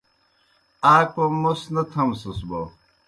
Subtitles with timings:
[0.93, 2.61] آ کوْم موْس نہ تھمسَس بوْ